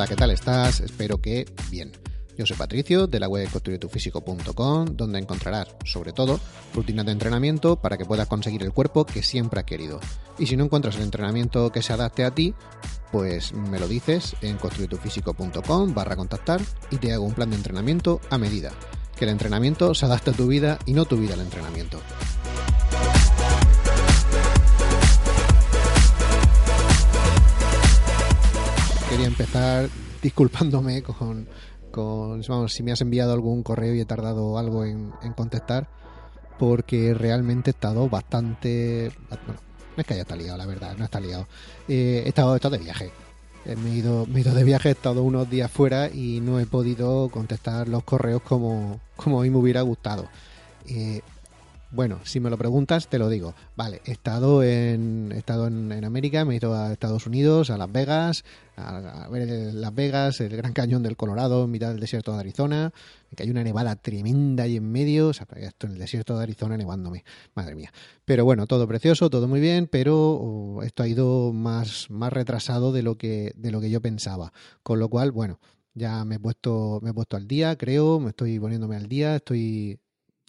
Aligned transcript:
Hola, 0.00 0.08
¿qué 0.08 0.16
tal 0.16 0.30
estás? 0.30 0.80
Espero 0.80 1.20
que 1.20 1.44
bien. 1.70 1.92
Yo 2.38 2.46
soy 2.46 2.56
Patricio 2.56 3.06
de 3.06 3.20
la 3.20 3.28
web 3.28 3.46
construyetufísico.com, 3.50 4.96
donde 4.96 5.18
encontrarás, 5.18 5.76
sobre 5.84 6.14
todo, 6.14 6.40
rutinas 6.72 7.04
de 7.04 7.12
entrenamiento 7.12 7.76
para 7.76 7.98
que 7.98 8.06
puedas 8.06 8.26
conseguir 8.26 8.62
el 8.62 8.72
cuerpo 8.72 9.04
que 9.04 9.22
siempre 9.22 9.60
has 9.60 9.66
querido. 9.66 10.00
Y 10.38 10.46
si 10.46 10.56
no 10.56 10.64
encuentras 10.64 10.96
el 10.96 11.02
entrenamiento 11.02 11.70
que 11.70 11.82
se 11.82 11.92
adapte 11.92 12.24
a 12.24 12.30
ti, 12.30 12.54
pues 13.12 13.52
me 13.52 13.78
lo 13.78 13.86
dices 13.86 14.34
en 14.40 14.56
construyetufísico.com 14.56 15.92
barra 15.92 16.16
contactar 16.16 16.62
y 16.90 16.96
te 16.96 17.12
hago 17.12 17.26
un 17.26 17.34
plan 17.34 17.50
de 17.50 17.56
entrenamiento 17.56 18.22
a 18.30 18.38
medida. 18.38 18.72
Que 19.18 19.26
el 19.26 19.32
entrenamiento 19.32 19.92
se 19.92 20.06
adapte 20.06 20.30
a 20.30 20.32
tu 20.32 20.46
vida 20.46 20.78
y 20.86 20.94
no 20.94 21.04
tu 21.04 21.18
vida 21.18 21.34
al 21.34 21.40
entrenamiento. 21.40 22.00
Empezar 29.24 29.88
disculpándome 30.22 31.02
con, 31.02 31.46
con 31.90 32.40
vamos, 32.48 32.72
si 32.72 32.82
me 32.82 32.92
has 32.92 33.00
enviado 33.00 33.32
algún 33.32 33.62
correo 33.62 33.94
y 33.94 34.00
he 34.00 34.04
tardado 34.04 34.58
algo 34.58 34.84
en, 34.84 35.12
contestar, 35.36 35.88
porque 36.58 37.14
realmente 37.14 37.70
he 37.70 37.72
estado 37.72 38.08
bastante... 38.08 39.12
Bueno, 39.28 39.60
no 39.96 40.00
es 40.00 40.06
que 40.06 40.14
haya 40.14 40.22
estado 40.22 40.40
liado, 40.40 40.58
la 40.58 40.66
verdad, 40.66 40.96
no 40.96 41.04
está 41.04 41.20
liado. 41.20 41.46
Eh, 41.88 42.22
he, 42.24 42.28
estado, 42.28 42.56
he 42.56 42.70
de 42.70 42.78
viaje. 42.78 43.12
Eh, 43.66 43.76
me 43.76 43.90
he, 43.90 43.96
ido, 43.96 44.26
he 44.34 44.40
ido 44.40 44.54
de 44.54 44.64
viaje, 44.64 44.88
he 44.88 44.92
estado 44.92 45.22
unos 45.22 45.50
días 45.50 45.70
fuera 45.70 46.08
y 46.08 46.40
no 46.40 46.58
he 46.58 46.66
podido 46.66 47.28
contestar 47.28 47.88
los 47.88 48.04
correos 48.04 48.42
como, 48.42 49.00
como 49.16 49.40
a 49.40 49.42
mí 49.42 49.50
me 49.50 49.58
hubiera 49.58 49.82
gustado. 49.82 50.28
Eh, 50.86 51.20
bueno, 51.92 52.20
si 52.22 52.38
me 52.38 52.50
lo 52.50 52.56
preguntas, 52.56 53.08
te 53.08 53.18
lo 53.18 53.28
digo. 53.28 53.54
Vale, 53.74 54.00
he 54.04 54.12
estado 54.12 54.62
en, 54.62 55.32
he 55.34 55.38
estado 55.38 55.66
en, 55.66 56.04
América, 56.04 56.44
me 56.44 56.54
he 56.54 56.56
ido 56.56 56.74
a 56.74 56.92
Estados 56.92 57.26
Unidos, 57.26 57.70
a 57.70 57.76
Las 57.76 57.90
Vegas, 57.90 58.44
a, 58.76 59.28
ver 59.28 59.74
Las 59.74 59.92
Vegas, 59.94 60.40
el 60.40 60.56
Gran 60.56 60.72
Cañón 60.72 61.02
del 61.02 61.16
Colorado, 61.16 61.64
en 61.64 61.70
mitad 61.70 61.88
del 61.88 61.98
desierto 61.98 62.32
de 62.32 62.40
Arizona. 62.40 62.92
que 63.34 63.42
hay 63.42 63.50
una 63.50 63.64
nevada 63.64 63.96
tremenda 63.96 64.64
ahí 64.64 64.76
en 64.76 64.90
medio. 64.90 65.28
O 65.28 65.32
sea, 65.32 65.46
esto 65.56 65.88
en 65.88 65.94
el 65.94 65.98
desierto 65.98 66.36
de 66.36 66.44
Arizona 66.44 66.76
nevándome. 66.76 67.24
Madre 67.54 67.74
mía. 67.74 67.92
Pero 68.24 68.44
bueno, 68.44 68.68
todo 68.68 68.86
precioso, 68.86 69.28
todo 69.28 69.48
muy 69.48 69.60
bien, 69.60 69.88
pero 69.88 70.16
oh, 70.16 70.82
esto 70.84 71.02
ha 71.02 71.08
ido 71.08 71.52
más, 71.52 72.08
más 72.08 72.32
retrasado 72.32 72.92
de 72.92 73.02
lo 73.02 73.18
que, 73.18 73.52
de 73.56 73.72
lo 73.72 73.80
que 73.80 73.90
yo 73.90 74.00
pensaba. 74.00 74.52
Con 74.84 75.00
lo 75.00 75.08
cual, 75.08 75.32
bueno, 75.32 75.58
ya 75.94 76.24
me 76.24 76.36
he 76.36 76.38
puesto, 76.38 77.00
me 77.02 77.10
he 77.10 77.14
puesto 77.14 77.36
al 77.36 77.48
día, 77.48 77.76
creo, 77.76 78.20
me 78.20 78.30
estoy 78.30 78.60
poniéndome 78.60 78.94
al 78.94 79.08
día, 79.08 79.36
estoy 79.36 79.98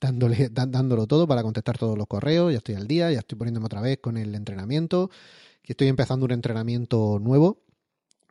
dándole, 0.01 0.49
dándolo 0.49 1.05
todo 1.05 1.27
para 1.27 1.43
contestar 1.43 1.77
todos 1.77 1.97
los 1.97 2.07
correos, 2.07 2.51
ya 2.51 2.57
estoy 2.57 2.75
al 2.75 2.87
día, 2.87 3.11
ya 3.11 3.19
estoy 3.19 3.37
poniéndome 3.37 3.67
otra 3.67 3.81
vez 3.81 3.99
con 3.99 4.17
el 4.17 4.33
entrenamiento, 4.33 5.11
que 5.61 5.73
estoy 5.73 5.87
empezando 5.87 6.25
un 6.25 6.31
entrenamiento 6.31 7.19
nuevo. 7.19 7.61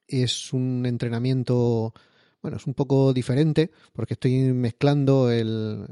Es 0.08 0.52
un 0.52 0.84
entrenamiento, 0.86 1.94
bueno, 2.42 2.56
es 2.56 2.66
un 2.66 2.74
poco 2.74 3.12
diferente 3.12 3.70
porque 3.92 4.14
estoy 4.14 4.52
mezclando 4.52 5.30
el 5.30 5.86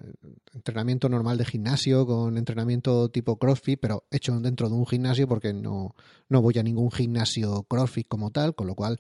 entrenamiento 0.53 1.09
normal 1.09 1.39
de 1.39 1.45
gimnasio 1.45 2.05
con 2.05 2.37
entrenamiento 2.37 3.09
tipo 3.11 3.39
CrossFit, 3.39 3.79
pero 3.79 4.05
hecho 4.11 4.39
dentro 4.41 4.69
de 4.69 4.75
un 4.75 4.87
gimnasio 4.87 5.29
porque 5.29 5.53
no, 5.53 5.95
no 6.29 6.43
voy 6.43 6.59
a 6.59 6.65
ningún 6.65 6.91
gimnasio 6.91 7.63
CrossFit 7.63 8.09
como 8.09 8.33
tal, 8.33 8.57
con 8.57 8.67
lo 8.67 8.75
cual 8.75 8.99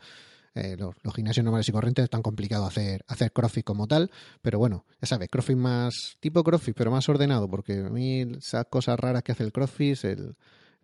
eh, 0.59 0.77
los, 0.77 0.95
gimnasios 1.15 1.45
normales 1.45 1.69
y 1.69 1.73
corrientes 1.73 2.05
es 2.05 2.11
tan 2.11 2.23
complicado 2.23 2.67
hacer, 2.67 3.05
hacer 3.07 3.33
CrossFit 3.33 3.65
como 3.65 3.87
tal, 3.87 4.11
pero 4.43 4.59
bueno, 4.59 4.85
ya 5.01 5.07
sabes, 5.07 5.29
CrossFit 5.29 5.57
más 5.57 6.17
tipo 6.21 6.43
CrossFit, 6.43 6.77
pero 6.77 6.91
más 6.91 7.09
ordenado, 7.09 7.49
porque 7.49 7.75
a 7.75 7.91
mí 7.91 8.23
esas 8.37 8.67
cosas 8.67 8.99
raras 8.99 9.23
que 9.23 9.33
hace 9.33 9.45
el 9.45 9.53
CrossFit, 9.53 10.05
el, 10.05 10.37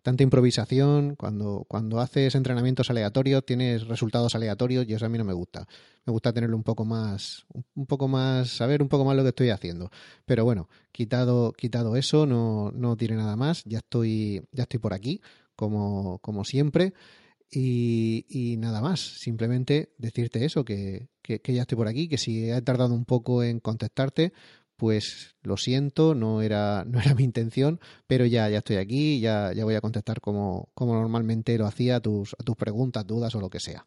tanta 0.05 0.21
improvisación, 0.21 1.15
cuando, 1.15 1.65
cuando 1.67 1.99
haces 1.99 2.35
entrenamientos 2.35 2.91
aleatorios, 2.91 3.43
tienes 3.43 3.87
resultados 3.87 4.35
aleatorios 4.35 4.87
y 4.87 4.93
eso 4.93 5.07
a 5.07 5.09
mí 5.09 5.17
no 5.17 5.23
me 5.23 5.33
gusta. 5.33 5.67
Me 6.05 6.11
gusta 6.11 6.31
tenerlo 6.31 6.55
un 6.55 6.61
poco 6.61 6.85
más, 6.85 7.47
un 7.73 7.87
poco 7.87 8.07
más, 8.07 8.49
saber 8.49 8.83
un 8.83 8.87
poco 8.87 9.03
más 9.03 9.15
lo 9.15 9.23
que 9.23 9.29
estoy 9.29 9.49
haciendo. 9.49 9.89
Pero 10.25 10.45
bueno, 10.45 10.69
quitado, 10.91 11.53
quitado 11.53 11.95
eso, 11.95 12.27
no, 12.27 12.71
no 12.75 12.95
tiene 12.95 13.15
nada 13.15 13.35
más, 13.35 13.63
ya 13.65 13.79
estoy, 13.79 14.47
ya 14.51 14.63
estoy 14.63 14.79
por 14.79 14.93
aquí, 14.93 15.21
como, 15.55 16.19
como 16.19 16.45
siempre. 16.45 16.93
Y, 17.51 18.55
nada 18.59 18.81
más, 18.81 18.99
simplemente 18.99 19.93
decirte 19.97 20.45
eso, 20.45 20.65
que, 20.65 21.07
ya 21.23 21.61
estoy 21.61 21.77
por 21.77 21.87
aquí, 21.87 22.07
que 22.07 22.17
si 22.17 22.49
he 22.49 22.61
tardado 22.61 22.93
un 22.93 23.05
poco 23.05 23.43
en 23.43 23.59
contestarte, 23.59 24.33
pues 24.75 25.35
lo 25.41 25.55
siento, 25.55 26.15
no 26.15 26.41
era, 26.41 26.83
no 26.85 26.99
era 26.99 27.15
mi 27.15 27.23
intención, 27.23 27.79
pero 28.07 28.25
ya, 28.25 28.49
ya 28.49 28.57
estoy 28.57 28.77
aquí, 28.77 29.19
ya, 29.21 29.53
ya 29.53 29.63
voy 29.63 29.75
a 29.75 29.81
contestar 29.81 30.19
como, 30.19 30.69
como 30.73 30.95
normalmente 30.95 31.57
lo 31.57 31.65
hacía 31.65 31.97
a 31.97 31.99
tus, 32.01 32.35
a 32.37 32.43
tus 32.43 32.55
preguntas, 32.57 33.07
dudas 33.07 33.33
o 33.35 33.39
lo 33.39 33.49
que 33.49 33.59
sea. 33.59 33.85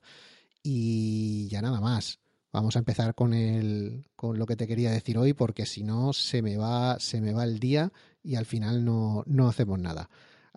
Y 0.63 1.49
ya 1.49 1.63
nada 1.63 1.81
más. 1.81 2.21
Vamos 2.51 2.77
a 2.77 2.79
empezar 2.79 3.15
con 3.15 3.35
el, 3.35 4.07
con 4.17 4.39
lo 4.39 4.47
que 4.47 4.57
te 4.57 4.67
quería 4.67 4.91
decir 4.91 5.19
hoy, 5.19 5.35
porque 5.35 5.67
si 5.67 5.85
no 5.85 6.15
se 6.15 6.41
me 6.41 6.57
va, 6.57 6.99
se 6.99 7.21
me 7.21 7.35
va 7.35 7.45
el 7.45 7.59
día 7.59 7.93
y 8.23 8.37
al 8.37 8.47
final 8.47 8.87
no, 8.87 9.23
no 9.27 9.49
hacemos 9.49 9.79
nada. 9.79 10.09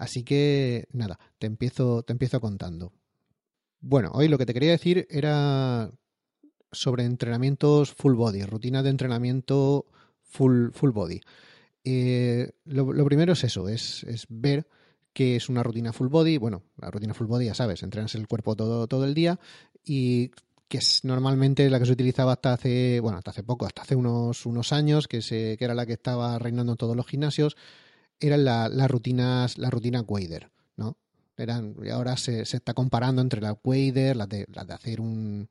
Así 0.02 0.24
que 0.24 0.88
nada, 0.94 1.20
te 1.38 1.46
empiezo, 1.46 2.02
te 2.02 2.12
empiezo 2.12 2.42
contando. 2.42 2.92
Bueno, 3.82 4.10
hoy 4.16 4.30
lo 4.30 4.40
que 4.40 4.48
te 4.48 4.54
quería 4.56 4.72
decir 4.72 5.06
era 5.12 5.92
sobre 6.72 7.04
entrenamientos 7.06 7.94
full 7.94 8.16
body, 8.16 8.42
rutina 8.42 8.82
de 8.82 8.90
entrenamiento 8.90 9.86
full, 10.24 10.72
full 10.72 10.90
body. 10.90 11.22
Eh, 11.84 12.52
lo, 12.66 13.06
primero 13.06 13.34
es 13.34 13.44
eso, 13.44 13.70
es, 13.70 14.04
es 14.06 14.26
ver 14.28 14.66
qué 15.14 15.36
es 15.36 15.50
una 15.50 15.62
rutina 15.62 15.94
full 15.94 16.08
body. 16.08 16.40
Bueno, 16.40 16.64
la 16.78 16.90
rutina 16.90 17.14
full 17.14 17.28
body 17.28 17.46
ya 17.46 17.54
sabes, 17.54 17.84
entrenas 17.84 18.16
el 18.16 18.28
cuerpo 18.28 18.56
todo, 18.56 18.88
todo 18.88 19.06
el 19.06 19.14
día 19.14 19.40
y 19.86 20.32
que 20.68 20.80
es 20.80 21.06
normalmente 21.06 21.70
la 21.70 21.78
que 21.78 21.86
se 21.86 21.92
utilizaba 21.92 22.32
hasta 22.32 22.54
hace, 22.54 23.00
bueno, 23.02 23.20
hasta 23.20 23.30
hace 23.30 23.44
poco, 23.44 23.68
hasta 23.68 23.84
hace 23.84 23.96
unos, 23.96 24.48
unos 24.48 24.74
años, 24.74 25.08
que, 25.08 25.22
se, 25.22 25.58
que 25.58 25.66
era 25.66 25.76
la 25.76 25.86
que 25.86 25.94
estaba 25.94 26.40
reinando 26.40 26.72
en 26.72 26.78
todos 26.80 26.96
los 26.96 27.06
gimnasios, 27.06 27.56
eran 28.22 28.46
las 28.46 28.90
rutinas, 28.90 29.58
la 29.58 29.70
rutina 29.70 30.02
Wader, 30.02 30.52
¿no? 30.78 30.98
y 31.84 31.90
ahora 31.90 32.18
se, 32.18 32.42
está 32.42 32.74
comparando 32.74 33.22
entre 33.22 33.42
la 33.42 33.58
Wader, 33.64 34.16
las 34.16 34.30
de, 34.30 34.46
de 34.48 34.74
hacer 34.74 35.02
un 35.02 35.50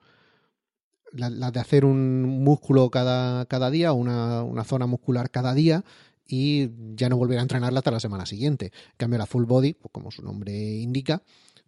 las 1.12 1.52
de 1.52 1.58
hacer 1.58 1.84
un 1.84 2.22
músculo 2.44 2.88
cada, 2.88 3.44
cada 3.46 3.68
día, 3.70 3.92
una, 3.92 4.44
una 4.44 4.62
zona 4.62 4.86
muscular 4.86 5.30
cada 5.30 5.54
día, 5.54 5.84
y 6.24 6.70
ya 6.94 7.08
no 7.08 7.16
volver 7.16 7.40
a 7.40 7.42
entrenarla 7.42 7.80
hasta 7.80 7.90
la 7.90 7.98
semana 7.98 8.24
siguiente. 8.24 8.66
En 8.66 8.96
cambio, 8.96 9.18
la 9.18 9.26
full 9.26 9.44
body, 9.44 9.72
pues 9.74 9.90
como 9.90 10.12
su 10.12 10.22
nombre 10.22 10.52
indica, 10.52 11.22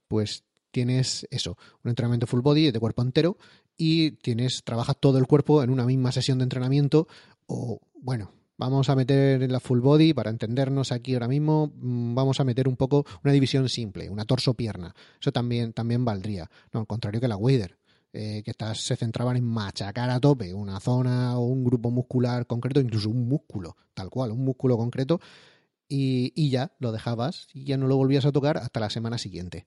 pues 0.07 0.45
tienes 0.71 1.27
eso, 1.31 1.59
un 1.83 1.89
entrenamiento 1.91 2.27
full 2.29 2.41
body 2.41 2.71
de 2.71 2.81
cuerpo 2.81 3.03
entero 3.03 3.37
y 3.77 4.13
tienes, 4.13 4.63
trabajas 4.65 4.97
todo 5.01 5.19
el 5.19 5.27
cuerpo 5.27 5.63
en 5.63 5.71
una 5.71 5.85
misma 5.85 6.13
sesión 6.13 6.39
de 6.39 6.45
entrenamiento 6.45 7.09
o, 7.47 7.81
bueno, 8.01 8.31
Vamos 8.63 8.89
a 8.89 8.95
meter 8.95 9.43
en 9.43 9.51
la 9.51 9.59
full 9.59 9.81
body, 9.81 10.15
para 10.15 10.31
entendernos 10.31 10.93
aquí 10.93 11.15
ahora 11.15 11.27
mismo, 11.27 11.73
mm, 11.75 12.15
vamos 12.15 12.39
a 12.39 12.45
meter 12.45 12.69
un 12.69 12.77
poco 12.77 13.05
una 13.25 13.33
división 13.33 13.69
simple, 13.69 14.09
una 14.09 14.25
torso-pierna. 14.25 14.95
Eso 15.21 15.33
también, 15.33 15.73
también 15.73 16.05
valdría. 16.05 16.49
No, 16.73 16.79
al 16.79 16.87
contrario 16.87 17.21
que 17.21 17.27
la 17.27 17.37
Wader, 17.37 17.77
eh, 18.13 18.41
que 18.45 18.53
estas 18.53 18.79
se 18.79 18.95
centraban 18.95 19.37
en 19.37 19.43
machacar 19.43 20.11
a 20.11 20.21
tope 20.21 20.55
una 20.55 20.79
zona 20.79 21.37
o 21.41 21.47
un 21.47 21.65
grupo 21.65 21.91
muscular 21.91 22.47
concreto, 22.47 22.79
incluso 22.79 23.11
un 23.11 23.27
músculo, 23.29 23.77
tal 23.95 24.11
cual, 24.11 24.31
un 24.31 24.45
músculo 24.45 24.77
concreto, 24.77 25.21
y, 25.89 26.49
ya 26.49 26.71
lo 26.79 26.93
dejabas 26.93 27.49
y 27.53 27.65
ya 27.65 27.77
no 27.77 27.89
lo 27.89 27.97
volvías 27.97 28.27
a 28.27 28.31
tocar 28.31 28.59
hasta 28.59 28.79
la 28.79 28.91
semana 28.91 29.19
siguiente. 29.19 29.67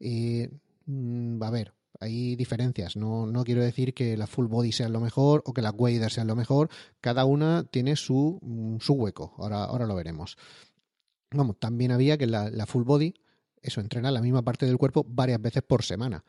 Eh, 0.00 0.50
mm, 0.84 1.42
a 1.42 1.50
ver, 1.50 1.72
hay 2.00 2.36
diferencias. 2.36 2.96
No, 2.96 3.26
no 3.26 3.44
quiero 3.44 3.62
decir 3.62 3.94
que 3.94 4.16
la 4.16 4.26
full 4.26 4.46
body 4.46 4.72
sea 4.72 4.88
lo 4.88 5.00
mejor 5.00 5.42
o 5.46 5.52
que 5.52 5.62
la 5.62 5.70
wader 5.70 6.10
sea 6.10 6.24
lo 6.24 6.36
mejor. 6.36 6.68
Cada 7.00 7.24
una 7.24 7.64
tiene 7.64 7.96
su, 7.96 8.38
mm, 8.42 8.78
su 8.80 8.94
hueco. 8.94 9.34
Ahora, 9.38 9.64
ahora 9.64 9.86
lo 9.86 9.94
veremos. 9.94 10.36
Vamos, 11.30 11.58
también 11.58 11.92
había 11.92 12.16
que 12.16 12.26
la, 12.26 12.66
full 12.66 12.84
body, 12.84 13.14
eso, 13.60 13.80
entrena 13.80 14.10
la 14.10 14.20
misma 14.20 14.42
parte 14.42 14.66
del 14.66 14.78
cuerpo 14.78 15.04
varias 15.08 15.40
veces 15.40 15.62
por 15.62 15.82
semana. 15.82 16.24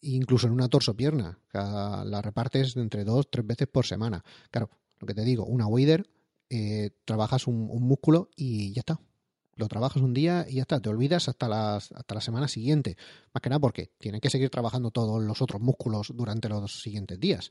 Incluso 0.00 0.46
en 0.46 0.52
una 0.52 0.68
torso-pierna. 0.68 1.38
La 1.52 2.20
repartes 2.22 2.76
entre 2.76 3.04
dos, 3.04 3.30
tres 3.30 3.46
veces 3.46 3.68
por 3.68 3.86
semana. 3.86 4.24
Claro, 4.50 4.70
lo 4.98 5.06
que 5.06 5.14
te 5.14 5.22
digo, 5.22 5.44
una 5.44 5.66
wader, 5.66 6.08
eh, 6.50 6.90
trabajas 7.04 7.46
un 7.46 7.68
músculo 7.82 8.30
y 8.36 8.72
ya 8.72 8.80
está 8.80 9.00
lo 9.62 9.68
trabajas 9.68 10.02
un 10.02 10.12
día 10.12 10.44
y 10.48 10.56
ya 10.56 10.62
está, 10.62 10.80
te 10.80 10.88
olvidas 10.88 11.28
hasta, 11.28 11.48
las, 11.48 11.92
hasta 11.92 12.14
la 12.14 12.20
semana 12.20 12.48
siguiente. 12.48 12.96
Más 13.32 13.40
que 13.40 13.48
nada 13.48 13.60
porque 13.60 13.92
tienen 13.98 14.20
que 14.20 14.28
seguir 14.28 14.50
trabajando 14.50 14.90
todos 14.90 15.22
los 15.22 15.40
otros 15.40 15.62
músculos 15.62 16.12
durante 16.14 16.48
los 16.48 16.82
siguientes 16.82 17.18
días. 17.18 17.50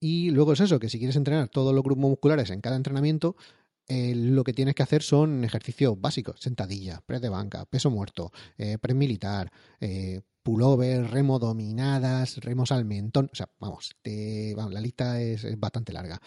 Y 0.00 0.30
luego 0.30 0.52
es 0.52 0.60
eso, 0.60 0.78
que 0.78 0.90
si 0.90 0.98
quieres 0.98 1.16
entrenar 1.16 1.48
todos 1.48 1.74
los 1.74 1.82
grupos 1.82 2.02
musculares 2.10 2.50
en 2.50 2.60
cada 2.60 2.76
entrenamiento, 2.76 3.36
eh, 3.88 4.14
lo 4.14 4.44
que 4.44 4.52
tienes 4.52 4.74
que 4.74 4.82
hacer 4.82 5.02
son 5.02 5.44
ejercicios 5.44 5.98
básicos, 5.98 6.40
sentadilla, 6.40 7.00
press 7.06 7.22
de 7.22 7.30
banca, 7.30 7.64
peso 7.64 7.90
muerto, 7.90 8.30
eh, 8.58 8.76
press 8.78 8.96
militar, 8.96 9.50
eh, 9.80 10.20
pullover, 10.42 11.10
remo 11.10 11.38
dominadas, 11.38 12.36
remos 12.36 12.70
al 12.70 12.84
mentón, 12.84 13.30
o 13.32 13.34
sea, 13.34 13.48
vamos, 13.58 13.96
la 14.04 14.80
lista 14.80 15.22
es, 15.22 15.44
es 15.44 15.58
bastante 15.58 15.94
larga. 15.94 16.20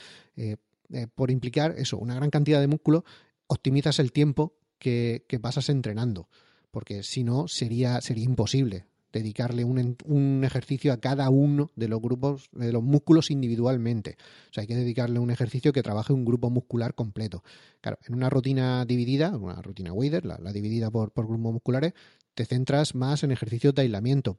Eh, 0.90 1.08
por 1.14 1.32
implicar 1.32 1.76
eso, 1.78 1.98
una 1.98 2.16
gran 2.16 2.30
cantidad 2.30 2.62
de 2.62 2.68
músculo 2.68 3.04
optimizas 3.48 4.00
el 4.00 4.12
tiempo 4.12 4.54
que, 4.80 5.26
pasas 5.42 5.70
entrenando, 5.70 6.30
porque 6.72 7.04
si 7.04 7.24
no 7.24 7.48
sería, 7.48 8.02
sería 8.02 8.26
imposible. 8.26 8.86
dedicarle 9.12 9.64
un, 9.64 9.98
un, 10.06 10.44
ejercicio 10.44 10.94
a 10.94 10.98
cada 10.98 11.30
uno 11.30 11.72
de 11.76 11.88
los 11.88 12.00
grupos, 12.02 12.50
de 12.52 12.72
los 12.72 12.84
músculos 12.84 13.32
individualmente. 13.32 14.18
O 14.52 14.54
sea, 14.54 14.62
hay 14.62 14.68
que 14.68 14.76
dedicarle 14.76 15.18
un 15.20 15.32
ejercicio 15.32 15.74
que 15.74 15.82
trabaje 15.82 16.14
un 16.14 16.26
grupo 16.26 16.50
muscular 16.52 16.94
completo. 16.94 17.44
Claro, 17.82 17.98
en 18.06 18.14
una 18.14 18.30
rutina 18.30 18.86
dividida, 18.86 19.36
una 19.36 19.62
rutina 19.62 19.94
Wader, 19.94 20.26
la, 20.26 20.38
la 20.38 20.52
dividida 20.52 20.92
por, 20.92 21.12
por 21.12 21.26
grupos 21.26 21.54
musculares, 21.54 21.94
te 22.36 22.46
centras 22.46 22.94
más 22.94 23.24
en 23.24 23.32
ejercicios 23.32 23.74
de 23.74 23.82
aislamiento, 23.84 24.38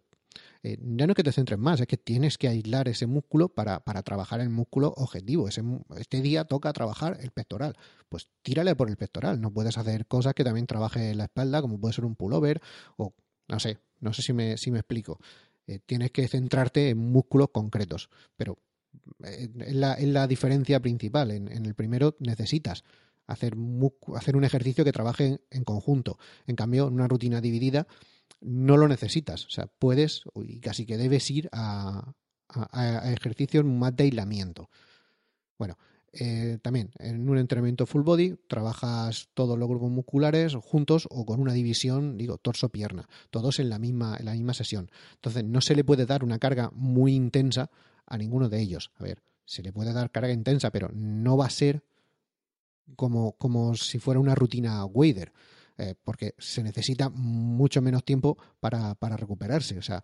eh, 0.62 0.76
ya 0.80 1.06
no 1.06 1.12
es 1.12 1.16
que 1.16 1.22
te 1.22 1.32
centres 1.32 1.58
más, 1.58 1.80
es 1.80 1.86
que 1.86 1.96
tienes 1.96 2.36
que 2.36 2.48
aislar 2.48 2.88
ese 2.88 3.06
músculo 3.06 3.48
para, 3.48 3.80
para 3.80 4.02
trabajar 4.02 4.40
el 4.40 4.50
músculo 4.50 4.92
objetivo. 4.96 5.48
Ese, 5.48 5.62
este 5.96 6.20
día 6.20 6.44
toca 6.44 6.72
trabajar 6.72 7.18
el 7.20 7.30
pectoral. 7.30 7.76
Pues 8.08 8.28
tírale 8.42 8.74
por 8.74 8.88
el 8.88 8.96
pectoral. 8.96 9.40
No 9.40 9.52
puedes 9.52 9.78
hacer 9.78 10.06
cosas 10.06 10.34
que 10.34 10.44
también 10.44 10.66
trabaje 10.66 11.14
la 11.14 11.24
espalda, 11.24 11.62
como 11.62 11.80
puede 11.80 11.94
ser 11.94 12.04
un 12.04 12.16
pullover 12.16 12.60
o 12.96 13.14
no 13.48 13.60
sé, 13.60 13.78
no 14.00 14.12
sé 14.12 14.22
si 14.22 14.32
me, 14.32 14.56
si 14.56 14.70
me 14.70 14.80
explico. 14.80 15.18
Eh, 15.66 15.80
tienes 15.84 16.10
que 16.10 16.26
centrarte 16.28 16.90
en 16.90 16.98
músculos 16.98 17.48
concretos, 17.52 18.10
pero 18.36 18.58
eh, 19.24 19.48
es, 19.60 19.74
la, 19.74 19.96
la, 20.00 20.26
diferencia 20.26 20.80
principal. 20.80 21.30
En, 21.30 21.50
en, 21.50 21.66
el 21.66 21.74
primero 21.74 22.16
necesitas 22.20 22.84
hacer, 23.26 23.54
hacer 24.16 24.36
un 24.36 24.44
ejercicio 24.44 24.84
que 24.84 24.92
trabaje 24.92 25.40
en 25.50 25.64
conjunto. 25.64 26.18
En 26.46 26.56
cambio, 26.56 26.88
en 26.88 26.94
una 26.94 27.08
rutina 27.08 27.40
dividida, 27.40 27.86
no 28.40 28.76
lo 28.76 28.88
necesitas. 28.88 29.46
O 29.46 29.50
sea, 29.50 29.66
puedes 29.66 30.22
y 30.34 30.60
casi 30.60 30.86
que 30.86 30.96
debes 30.96 31.30
ir 31.30 31.48
a, 31.52 32.12
a, 32.48 33.12
ejercicios 33.12 33.64
más 33.64 33.94
de 33.96 34.04
aislamiento. 34.04 34.70
Bueno, 35.58 35.76
eh, 36.12 36.58
también 36.62 36.90
en 36.98 37.28
un 37.28 37.36
entrenamiento 37.36 37.86
full 37.86 38.02
body 38.02 38.36
trabajas 38.48 39.28
todos 39.34 39.58
los 39.58 39.68
grupos 39.68 39.90
musculares 39.90 40.54
juntos 40.54 41.06
o 41.10 41.26
con 41.26 41.40
una 41.40 41.52
división, 41.52 42.16
digo, 42.16 42.38
torso-pierna, 42.38 43.08
todos 43.30 43.58
en 43.58 43.68
la 43.68 43.78
misma, 43.78 44.16
en 44.18 44.24
la 44.24 44.32
misma 44.32 44.54
sesión. 44.54 44.90
Entonces 45.14 45.44
no 45.44 45.60
se 45.60 45.74
le 45.74 45.84
puede 45.84 46.06
dar 46.06 46.24
una 46.24 46.38
carga 46.38 46.70
muy 46.72 47.14
intensa 47.14 47.70
a 48.06 48.16
ninguno 48.16 48.48
de 48.48 48.60
ellos. 48.60 48.90
A 48.96 49.02
ver, 49.02 49.22
se 49.44 49.62
le 49.62 49.72
puede 49.72 49.92
dar 49.92 50.10
carga 50.10 50.32
intensa, 50.32 50.70
pero 50.70 50.90
no 50.94 51.36
va 51.36 51.46
a 51.46 51.50
ser 51.50 51.82
como, 52.96 53.32
como 53.32 53.74
si 53.74 53.98
fuera 53.98 54.20
una 54.20 54.34
rutina 54.34 54.84
wader. 54.84 55.32
Eh, 55.80 55.94
porque 56.02 56.34
se 56.38 56.64
necesita 56.64 57.08
mucho 57.08 57.80
menos 57.80 58.04
tiempo 58.04 58.36
para, 58.58 58.96
recuperarse. 59.16 59.78
O 59.78 59.82
sea, 59.82 60.02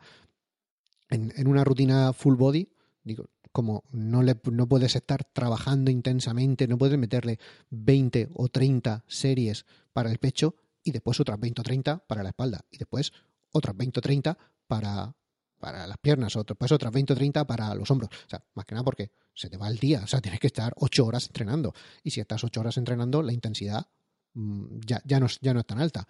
en, 1.11 1.49
una 1.49 1.65
rutina 1.65 2.13
full 2.13 2.37
body, 2.37 2.69
digo, 3.03 3.29
como 3.51 3.83
no, 3.91 4.23
le, 4.23 4.41
no 4.53 4.69
puedes 4.69 4.95
estar 4.95 5.25
trabajando 5.25 5.91
intensamente, 5.91 6.69
no 6.69 6.79
puedes 6.79 6.97
meterle 6.97 7.41
20 7.71 8.31
o 8.35 8.49
30 8.49 9.05
series 9.09 9.67
para 9.93 10.13
el 10.13 10.19
pecho 10.19 10.55
y 10.85 10.93
después 10.93 11.19
otras 11.19 11.41
20 11.41 11.61
o 11.61 11.65
30 11.65 12.07
para 12.07 12.23
la 12.23 12.29
espalda 12.29 12.65
y 12.71 12.79
después 12.79 13.13
otras 13.51 13.77
20 13.77 13.99
o 13.99 14.03
30 14.03 14.39
para, 14.69 15.17
para 15.59 15.89
las 15.89 15.99
piernas, 15.99 16.37
o 16.37 16.45
después 16.45 16.71
otras 16.71 16.93
20 16.93 17.15
o 17.15 17.17
30 17.17 17.47
para 17.49 17.75
los 17.75 17.91
hombros. 17.91 18.11
O 18.11 18.29
sea, 18.29 18.45
más 18.55 18.65
que 18.65 18.77
nada 18.77 18.85
porque 18.85 19.11
se 19.35 19.51
te 19.51 19.57
va 19.57 19.67
el 19.67 19.79
día, 19.79 20.03
o 20.05 20.07
sea, 20.07 20.21
tienes 20.21 20.39
que 20.39 20.47
estar 20.47 20.73
8 20.77 21.05
horas 21.05 21.27
entrenando. 21.27 21.75
Y 22.05 22.13
si 22.13 22.21
estás 22.21 22.45
8 22.45 22.61
horas 22.61 22.77
entrenando, 22.77 23.23
la 23.23 23.33
intensidad 23.33 23.89
ya, 24.35 25.01
ya, 25.05 25.21
no, 25.21 25.27
ya 25.41 25.55
no 25.55 25.61
es 25.61 25.67
tan 25.67 25.81
alta. 25.81 26.07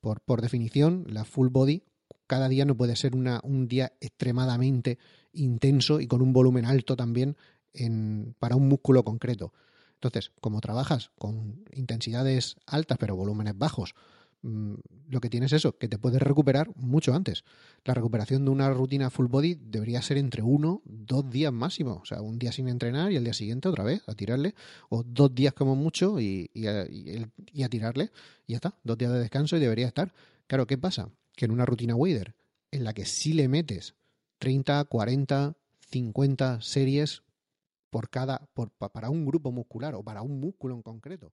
Por, 0.00 0.20
por 0.20 0.42
definición, 0.42 1.04
la 1.08 1.24
full 1.24 1.48
body 1.48 1.82
cada 2.26 2.48
día 2.48 2.64
no 2.64 2.76
puede 2.76 2.96
ser 2.96 3.14
una, 3.14 3.40
un 3.44 3.68
día 3.68 3.92
extremadamente 4.00 4.98
intenso 5.32 6.00
y 6.00 6.06
con 6.06 6.22
un 6.22 6.32
volumen 6.32 6.64
alto 6.64 6.96
también 6.96 7.36
en, 7.72 8.34
para 8.38 8.56
un 8.56 8.68
músculo 8.68 9.04
concreto. 9.04 9.52
Entonces, 9.94 10.32
como 10.40 10.60
trabajas 10.60 11.10
con 11.18 11.64
intensidades 11.72 12.56
altas 12.66 12.98
pero 12.98 13.16
volúmenes 13.16 13.56
bajos, 13.56 13.94
Mm, 14.44 14.74
lo 15.08 15.20
que 15.22 15.30
tienes 15.30 15.54
es 15.54 15.62
eso, 15.62 15.78
que 15.78 15.88
te 15.88 15.96
puedes 15.96 16.20
recuperar 16.20 16.70
mucho 16.76 17.14
antes. 17.14 17.44
La 17.82 17.94
recuperación 17.94 18.44
de 18.44 18.50
una 18.50 18.68
rutina 18.68 19.08
full 19.08 19.26
body 19.26 19.54
debería 19.54 20.02
ser 20.02 20.18
entre 20.18 20.42
uno, 20.42 20.82
dos 20.84 21.30
días 21.30 21.50
máximo. 21.50 22.00
O 22.02 22.04
sea, 22.04 22.20
un 22.20 22.38
día 22.38 22.52
sin 22.52 22.68
entrenar 22.68 23.10
y 23.10 23.16
el 23.16 23.24
día 23.24 23.32
siguiente 23.32 23.68
otra 23.68 23.84
vez 23.84 24.02
a 24.06 24.14
tirarle. 24.14 24.54
O 24.90 25.02
dos 25.02 25.34
días 25.34 25.54
como 25.54 25.76
mucho 25.76 26.20
y, 26.20 26.50
y 26.52 26.66
a, 26.66 27.68
tirarle. 27.70 28.10
Y 28.46 28.52
ya 28.52 28.56
está, 28.56 28.76
dos 28.84 28.98
días 28.98 29.12
de 29.12 29.18
descanso 29.18 29.56
y 29.56 29.60
debería 29.60 29.86
estar. 29.86 30.12
Claro, 30.46 30.66
¿qué 30.66 30.76
pasa? 30.76 31.08
Que 31.34 31.46
en 31.46 31.50
una 31.50 31.64
rutina 31.64 31.94
wader, 31.94 32.34
en 32.70 32.84
la 32.84 32.92
que 32.92 33.06
sí 33.06 33.32
le 33.32 33.48
metes 33.48 33.94
30, 34.40 34.84
40, 34.84 35.56
50 35.90 36.60
series 36.60 37.22
por 37.88 38.10
cada, 38.10 38.46
por, 38.52 38.72
para 38.72 39.08
un 39.08 39.24
grupo 39.24 39.52
muscular 39.52 39.94
o 39.94 40.02
para 40.02 40.20
un 40.20 40.38
músculo 40.38 40.74
en 40.74 40.82
concreto 40.82 41.32